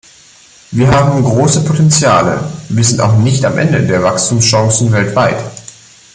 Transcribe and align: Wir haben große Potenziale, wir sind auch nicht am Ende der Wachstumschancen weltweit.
Wir 0.71 0.89
haben 0.89 1.21
große 1.23 1.63
Potenziale, 1.63 2.39
wir 2.69 2.83
sind 2.83 2.99
auch 3.01 3.17
nicht 3.19 3.45
am 3.45 3.59
Ende 3.59 3.85
der 3.85 4.01
Wachstumschancen 4.01 4.91
weltweit. 4.91 5.37